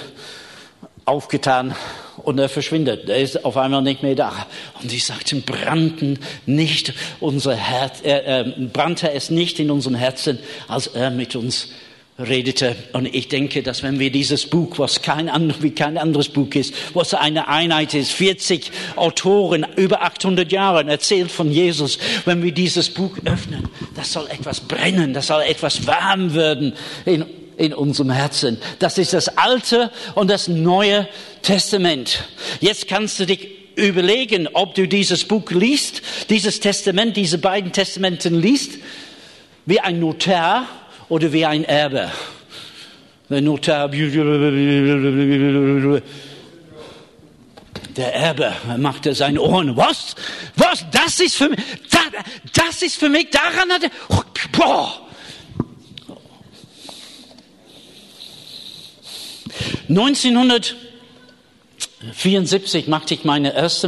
[1.06, 1.76] aufgetan
[2.24, 3.08] und er verschwindet.
[3.08, 4.48] Er ist auf einmal nicht mehr da.
[4.82, 10.40] Und sie sagten, brannten nicht unser Herz, äh, äh, brannte es nicht in unserem Herzen,
[10.68, 11.70] als er mit uns
[12.20, 12.76] redete.
[12.94, 16.74] Und ich denke, dass wenn wir dieses Buch, was kein wie kein anderes Buch ist,
[16.94, 22.90] was eine Einheit ist, 40 Autoren, über 800 Jahre erzählt von Jesus, wenn wir dieses
[22.90, 26.74] Buch öffnen, das soll etwas brennen, das soll etwas warm werden
[27.06, 27.26] in
[27.58, 28.60] in unserem Herzen.
[28.78, 31.08] Das ist das Alte und das Neue
[31.42, 32.24] Testament.
[32.62, 38.40] Jetzt kannst du dich überlegen, ob du dieses Buch liest, dieses Testament, diese beiden Testamenten
[38.40, 38.74] liest,
[39.66, 40.68] wie ein Notar
[41.10, 42.12] oder wie ein Erbe.
[43.30, 43.92] Der Notar,
[47.98, 49.76] der Erbe machte seine Ohren.
[49.76, 50.16] Was?
[50.56, 50.86] Was?
[50.92, 52.04] Das ist für mich, das,
[52.54, 53.92] das ist für mich, daran hat er,
[54.52, 55.02] boah.
[59.90, 63.88] 1974 machte ich meine erste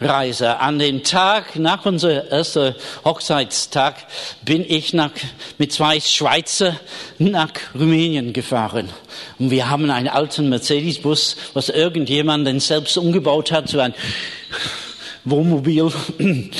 [0.00, 0.58] Missionsreise.
[0.60, 2.74] An dem Tag nach unserem ersten
[3.04, 4.06] Hochzeitstag
[4.44, 5.10] bin ich nach,
[5.58, 6.78] mit zwei Schweizer
[7.18, 8.88] nach Rumänien gefahren.
[9.38, 13.94] Und wir haben einen alten Mercedes-Bus, was irgendjemand denn selbst umgebaut hat, so ein
[15.24, 15.90] Wohnmobil.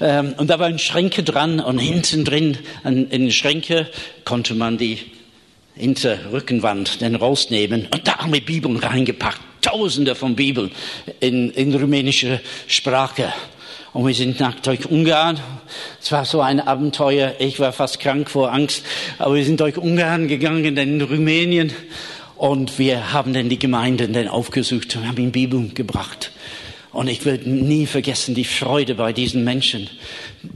[0.00, 3.88] Ähm, und da waren Schränke dran und hinten drin in den Schränke
[4.24, 4.98] konnte man die
[5.76, 9.53] hinter Rückenwand den rausnehmen und da haben wir Bibeln reingepackt.
[9.64, 10.70] Tausende von Bibeln
[11.20, 13.32] in, in rumänischer Sprache.
[13.94, 15.40] Und wir sind nach durch Ungarn.
[16.02, 17.36] Es war so ein Abenteuer.
[17.38, 18.84] Ich war fast krank vor Angst.
[19.18, 21.72] Aber wir sind durch Ungarn gegangen, dann in Rumänien.
[22.36, 26.32] Und wir haben dann die Gemeinden dann aufgesucht und haben ihnen Bibeln gebracht.
[26.92, 29.88] Und ich werde nie vergessen die Freude bei diesen Menschen,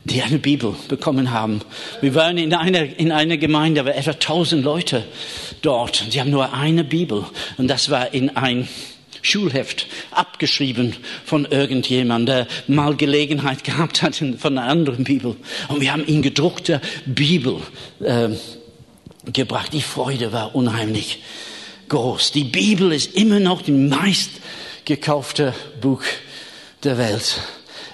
[0.05, 1.63] die eine Bibel bekommen haben.
[2.01, 5.05] Wir waren in einer, in einer Gemeinde, waren etwa tausend Leute
[5.63, 6.03] dort.
[6.03, 7.25] Und sie haben nur eine Bibel.
[7.57, 8.69] Und das war in ein
[9.23, 15.37] Schulheft abgeschrieben von irgendjemand, der mal Gelegenheit gehabt hat von einer anderen Bibel.
[15.69, 17.61] Und wir haben ihnen gedruckte Bibel
[18.01, 18.31] äh,
[19.33, 19.73] gebracht.
[19.73, 21.23] Die Freude war unheimlich
[21.89, 22.33] groß.
[22.33, 26.03] Die Bibel ist immer noch die meistgekaufte Buch
[26.85, 27.41] der Welt.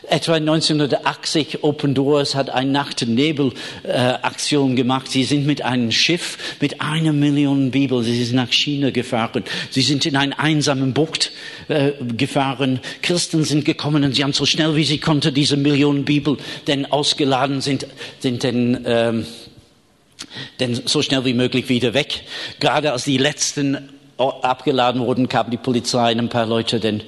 [0.08, 5.10] Etwa 1980 Open Doors hat eine Nacht-Nebel-Aktion äh, gemacht.
[5.10, 9.44] Sie sind mit einem Schiff mit einer Million Bibel, sie sind nach China gefahren.
[9.70, 11.32] Sie sind in einen einsamen Bucht
[11.68, 12.80] äh, gefahren.
[13.02, 16.36] Christen sind gekommen und sie haben so schnell wie sie konnten diese Millionen Bibel
[16.66, 17.86] denn ausgeladen sind,
[18.20, 19.26] sind denn, ähm,
[20.60, 22.22] denn so schnell wie möglich wieder weg.
[22.60, 27.02] Gerade als die letzten abgeladen wurden, kam die Polizei und ein paar Leute denn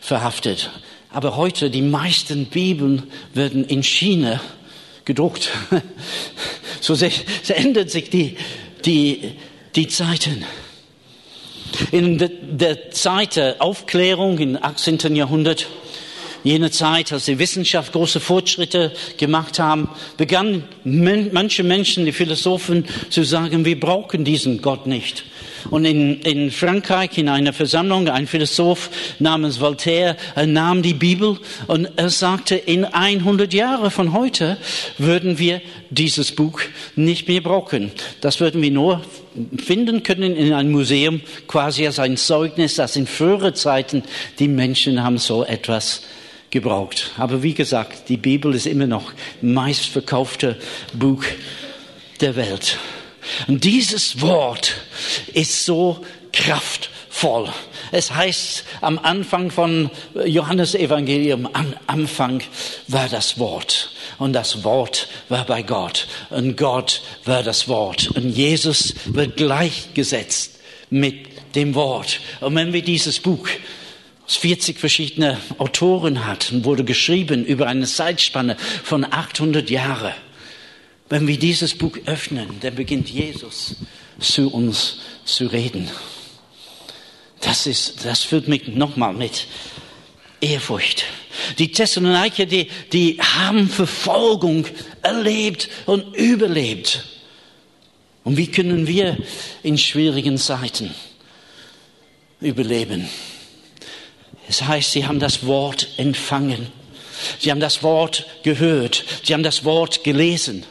[0.00, 0.70] verhaftet.
[1.12, 4.40] Aber heute, die meisten Bibeln werden in China
[5.04, 5.50] gedruckt.
[6.82, 7.10] So se
[7.48, 8.36] ändert sich die,
[8.86, 9.32] die,
[9.76, 10.46] die Zeiten.
[11.92, 15.14] In der, der Zeit der Aufklärung im 18.
[15.14, 15.66] Jahrhundert,
[16.42, 23.24] jene Zeit, als die Wissenschaft große Fortschritte gemacht haben, begannen manche Menschen, die Philosophen, zu
[23.24, 25.24] sagen, wir brauchen diesen Gott nicht.
[25.68, 31.38] Und in, in Frankreich, in einer Versammlung, ein Philosoph namens Voltaire er nahm die Bibel
[31.66, 34.56] und er sagte, in 100 Jahren von heute
[34.98, 36.60] würden wir dieses Buch
[36.96, 37.92] nicht mehr brauchen.
[38.20, 39.02] Das würden wir nur
[39.58, 44.02] finden können in einem Museum, quasi als ein Zeugnis, dass in früheren Zeiten
[44.38, 46.02] die Menschen haben so etwas
[46.50, 47.12] gebraucht.
[47.16, 50.56] Aber wie gesagt, die Bibel ist immer noch meistverkaufte
[50.92, 51.24] Buch
[52.20, 52.78] der Welt.
[53.46, 54.74] Und dieses Wort
[55.32, 57.48] ist so kraftvoll.
[57.92, 59.90] Es heißt am Anfang von
[60.24, 62.42] Johannes Evangelium, am Anfang
[62.88, 63.90] war das Wort.
[64.18, 66.06] Und das Wort war bei Gott.
[66.30, 68.08] Und Gott war das Wort.
[68.14, 72.20] Und Jesus wird gleichgesetzt mit dem Wort.
[72.40, 73.48] Und wenn wir dieses Buch
[74.26, 80.12] aus 40 verschiedene Autoren hat und wurde geschrieben über eine Zeitspanne von 800 Jahren,
[81.10, 83.74] wenn wir dieses Buch öffnen, dann beginnt Jesus
[84.20, 85.90] zu uns zu reden.
[87.40, 89.46] Das ist, das führt mich nochmal mit
[90.40, 91.04] Ehrfurcht.
[91.58, 94.66] Die Thessaloniker, die, die haben Verfolgung
[95.02, 97.04] erlebt und überlebt.
[98.22, 99.18] Und wie können wir
[99.64, 100.94] in schwierigen Zeiten
[102.40, 103.08] überleben?
[104.48, 106.68] Es heißt, sie haben das Wort empfangen.
[107.40, 109.04] Sie haben das Wort gehört.
[109.24, 110.64] Sie haben das Wort gelesen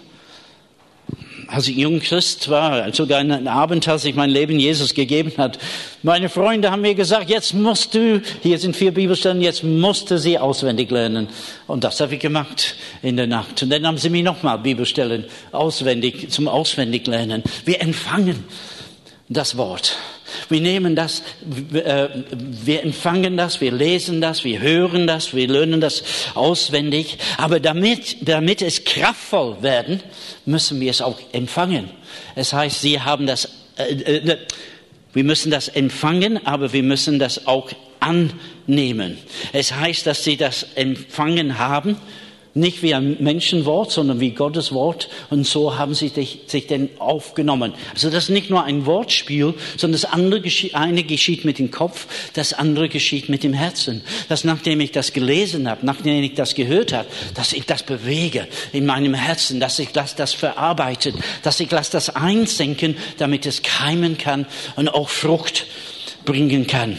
[1.49, 5.57] als ich jung Christ war, sogar einen Abend, als ich mein Leben Jesus gegeben hat,
[6.03, 10.17] meine Freunde haben mir gesagt, jetzt musst du, hier sind vier Bibelstellen, jetzt musst du
[10.17, 11.27] sie auswendig lernen.
[11.67, 13.63] Und das habe ich gemacht in der Nacht.
[13.63, 17.43] Und dann haben sie mir nochmal Bibelstellen auswendig, zum Auswendiglernen.
[17.65, 18.43] Wir empfangen
[19.27, 19.97] das Wort.
[20.49, 21.23] Wir nehmen das,
[21.73, 26.03] äh, wir empfangen das, wir lesen das, wir hören das, wir lernen das
[26.35, 27.17] auswendig.
[27.37, 30.01] Aber damit, damit es kraftvoll werden,
[30.45, 31.89] müssen wir es auch empfangen.
[32.35, 34.37] Es heißt, sie haben das, äh, äh,
[35.13, 39.17] wir müssen das empfangen, aber wir müssen das auch annehmen.
[39.53, 41.97] Es heißt, dass sie das empfangen haben
[42.53, 45.09] nicht wie ein Menschenwort, sondern wie Gottes Wort.
[45.29, 47.73] Und so haben sie sich denn aufgenommen.
[47.93, 50.41] Also das ist nicht nur ein Wortspiel, sondern das andere
[50.73, 54.01] eine geschieht mit dem Kopf, das andere geschieht mit dem Herzen.
[54.27, 58.47] Dass nachdem ich das gelesen habe, nachdem ich das gehört habe, dass ich das bewege
[58.73, 63.61] in meinem Herzen, dass ich das, das verarbeitet, dass ich lasse das einsenken, damit es
[63.61, 65.67] keimen kann und auch Frucht
[66.25, 66.97] bringen kann.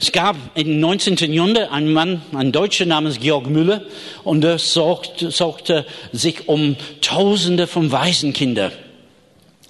[0.00, 1.32] Es gab im 19.
[1.32, 3.82] Jahrhundert einen Mann, ein Deutscher namens Georg Müller,
[4.24, 8.72] und er sorgte, sorgte sich um Tausende von Waisenkinder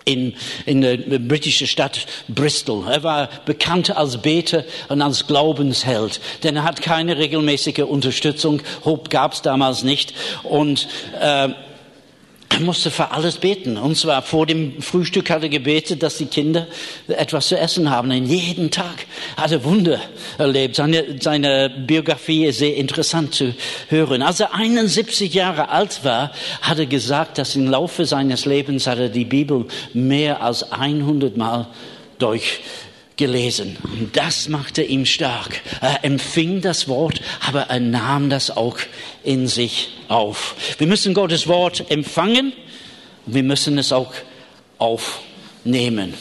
[0.04, 0.34] in,
[0.66, 2.86] in der britischen Stadt Bristol.
[2.88, 8.62] Er war bekannt als Beter und als Glaubensheld, denn er hat keine regelmäßige Unterstützung.
[8.84, 10.14] Hope gab es damals nicht.
[10.42, 10.88] Und
[11.20, 11.48] äh,
[12.58, 13.76] musste für alles beten.
[13.76, 16.66] Und zwar vor dem Frühstück hat er gebetet, dass die Kinder
[17.08, 18.10] etwas zu essen haben.
[18.10, 20.00] Und jeden Tag hat er Wunder
[20.38, 20.76] erlebt.
[20.76, 23.54] Seine, seine Biografie ist sehr interessant zu
[23.88, 24.22] hören.
[24.22, 26.32] Als er 71 Jahre alt war,
[26.62, 31.36] hat er gesagt, dass im Laufe seines Lebens hat er die Bibel mehr als 100
[31.36, 31.68] Mal
[32.18, 32.60] durch
[33.20, 33.76] gelesen.
[33.84, 35.60] Und das machte ihn stark.
[35.80, 38.78] Er empfing das Wort, aber er nahm das auch
[39.22, 40.56] in sich auf.
[40.78, 42.52] Wir müssen Gottes Wort empfangen
[43.26, 44.12] wir müssen es auch
[44.78, 46.14] aufnehmen.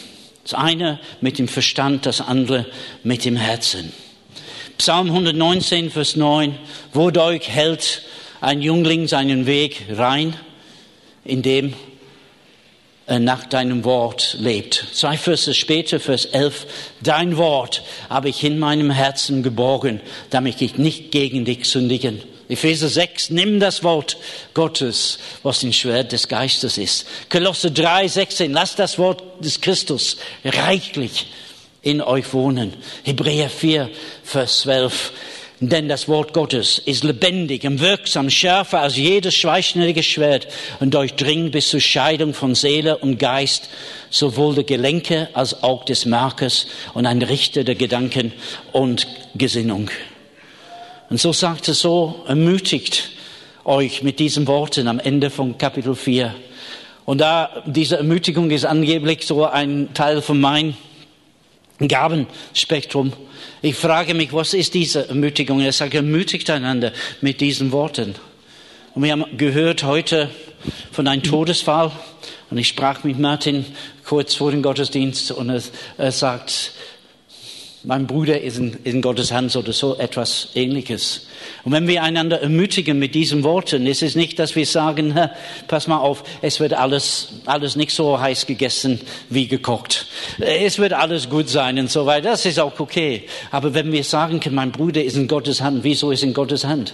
[0.44, 2.66] Das eine mit dem Verstand, das andere
[3.04, 3.92] mit dem Herzen.
[4.78, 6.58] Psalm 119, Vers 9.
[6.94, 8.04] Wodurch hält
[8.42, 10.36] ein Jüngling seinen Weg rein?
[11.26, 11.74] Indem
[13.18, 14.86] nach deinem Wort lebt.
[14.94, 16.68] Zwei Verse später, Vers 11,
[17.02, 22.22] dein Wort habe ich in meinem Herzen geborgen, damit ich nicht gegen dich sündigen.
[22.50, 24.18] Epheser 6, nimm das Wort
[24.54, 27.08] Gottes, was ein Schwert des Geistes ist.
[27.30, 31.28] Kolosse 3, 16, lass das Wort des Christus reichlich
[31.82, 32.74] in euch wohnen.
[33.04, 33.90] Hebräer 4,
[34.24, 35.12] Vers 12,
[35.62, 40.48] denn das Wort Gottes ist lebendig und wirksam, schärfer als jedes zweischneidige Schwert
[40.80, 43.70] und durchdringt bis zur Scheidung von Seele und Geist,
[44.10, 48.32] sowohl der Gelenke als auch des Markes und ein Richter der Gedanken
[48.72, 49.90] und Gesinnung.
[51.10, 53.10] Und so sagt er so, ermutigt
[53.66, 56.34] euch mit diesen Worten am Ende von Kapitel 4.
[57.06, 60.76] Und da diese Ermutigung ist angeblich so ein Teil von meinem
[61.88, 63.14] Gabenspektrum.
[63.62, 65.62] Ich frage mich, was ist diese Ermutigung?
[65.62, 68.16] Er sagt, ermutigt einander mit diesen Worten.
[68.96, 70.30] Und wir haben gehört heute
[70.92, 71.92] von einem Todesfall.
[72.50, 73.66] Und ich sprach mit Martin
[74.04, 75.62] kurz vor dem Gottesdienst und er,
[75.98, 76.74] er sagt,
[77.90, 81.26] mein Bruder ist in, in, Gottes Hand oder so etwas ähnliches.
[81.64, 85.16] Und wenn wir einander ermutigen mit diesen Worten, ist es nicht, dass wir sagen,
[85.68, 90.06] pass mal auf, es wird alles, alles nicht so heiß gegessen wie gekocht.
[90.38, 92.30] Es wird alles gut sein und so weiter.
[92.30, 93.24] Das ist auch okay.
[93.50, 96.66] Aber wenn wir sagen können, mein Bruder ist in Gottes Hand, wieso ist in Gottes
[96.66, 96.94] Hand?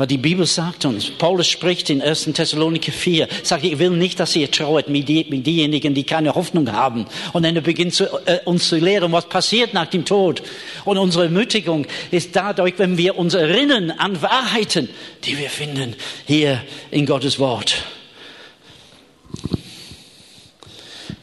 [0.00, 2.30] Weil die Bibel sagt uns, Paulus spricht in 1.
[2.32, 6.34] Thessaloniker 4, sagt, ich will nicht, dass ihr trauert mit, die, mit diejenigen, die keine
[6.34, 7.04] Hoffnung haben.
[7.34, 10.42] Und dann beginnt zu, äh, uns zu lehren, was passiert nach dem Tod.
[10.86, 14.88] Und unsere Ermutigung ist dadurch, wenn wir uns erinnern an Wahrheiten,
[15.24, 15.94] die wir finden
[16.26, 17.84] hier in Gottes Wort.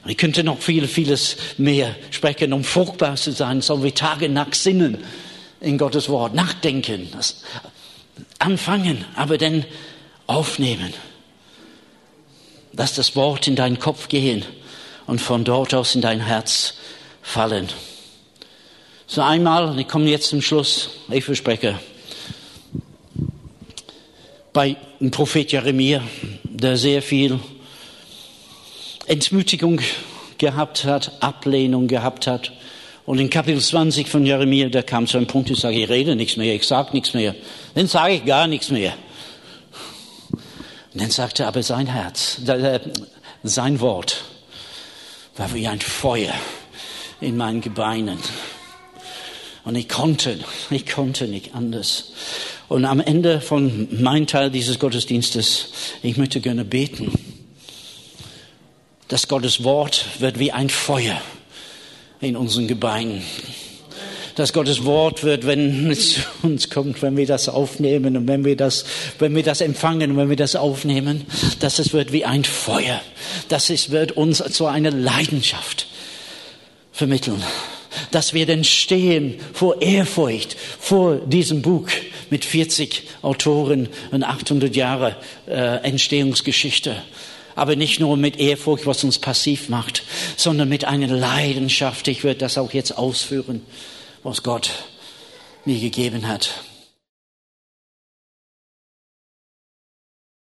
[0.05, 4.53] Ich könnte noch viel, vieles mehr sprechen, um fruchtbar zu sein, sollen wir Tage nach
[4.53, 4.99] Sinnen
[5.59, 7.09] in Gottes Wort, nachdenken.
[8.39, 9.65] Anfangen, aber dann
[10.27, 10.93] aufnehmen.
[12.73, 14.45] Lass das Wort in deinen Kopf gehen
[15.07, 16.75] und von dort aus in dein Herz
[17.21, 17.69] fallen.
[19.07, 21.79] So einmal, ich komme jetzt zum Schluss, ich verspreche,
[24.53, 26.01] bei dem Prophet Jeremia,
[26.43, 27.39] der sehr viel
[29.05, 29.79] Entmutigung
[30.37, 32.51] gehabt hat, Ablehnung gehabt hat.
[33.07, 36.17] Und in Kapitel 20 von Jeremia, da kam zu einem Punkt, ich sage, ich rede
[36.17, 37.35] nichts mehr, ich sage nichts mehr.
[37.73, 38.93] Dann sage ich gar nichts mehr.
[40.93, 42.41] Und dann sagte er, aber sein Herz,
[43.43, 44.25] sein Wort
[45.37, 46.33] war wie ein Feuer
[47.21, 48.19] in meinen Gebeinen.
[49.63, 50.37] Und ich konnte,
[50.69, 52.11] ich konnte nicht anders.
[52.67, 55.69] Und am Ende von meinem Teil dieses Gottesdienstes,
[56.03, 57.13] ich möchte gerne beten,
[59.07, 61.21] dass Gottes Wort wird wie ein Feuer
[62.21, 63.21] in unseren Gebeinen.
[64.35, 68.45] Dass Gottes Wort wird, wenn es zu uns kommt, wenn wir das aufnehmen und wenn
[68.45, 68.85] wir das,
[69.17, 71.25] wenn wir das empfangen und wenn wir das aufnehmen,
[71.59, 73.01] dass es wird wie ein Feuer,
[73.49, 75.87] dass es wird uns zu einer Leidenschaft
[76.91, 77.41] vermitteln,
[78.11, 81.89] dass wir denn stehen vor Ehrfurcht vor diesem Buch
[82.29, 85.15] mit 40 Autoren und 800 Jahre
[85.47, 86.95] äh, Entstehungsgeschichte
[87.57, 90.03] aber nicht nur mit Ehrfurcht, was uns passiv macht,
[90.37, 92.07] sondern mit einer Leidenschaft.
[92.07, 93.63] Ich werde das auch jetzt ausführen
[94.27, 94.71] was Gott
[95.63, 96.63] mir gegeben hat.